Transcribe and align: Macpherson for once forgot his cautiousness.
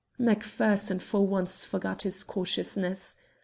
Macpherson 0.17 0.97
for 0.97 1.27
once 1.27 1.63
forgot 1.63 2.01
his 2.01 2.23
cautiousness. 2.23 3.15